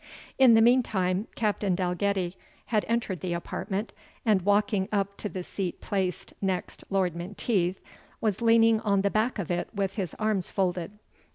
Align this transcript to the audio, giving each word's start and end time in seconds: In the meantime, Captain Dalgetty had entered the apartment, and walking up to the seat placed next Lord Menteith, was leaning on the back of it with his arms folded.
In 0.39 0.55
the 0.55 0.63
meantime, 0.63 1.27
Captain 1.35 1.75
Dalgetty 1.75 2.35
had 2.65 2.85
entered 2.87 3.19
the 3.19 3.33
apartment, 3.33 3.93
and 4.25 4.41
walking 4.41 4.89
up 4.91 5.15
to 5.17 5.29
the 5.29 5.43
seat 5.43 5.79
placed 5.79 6.33
next 6.41 6.83
Lord 6.89 7.15
Menteith, 7.15 7.79
was 8.19 8.41
leaning 8.41 8.79
on 8.79 9.01
the 9.01 9.11
back 9.11 9.37
of 9.37 9.51
it 9.51 9.69
with 9.75 9.97
his 9.97 10.15
arms 10.15 10.49
folded. 10.49 10.97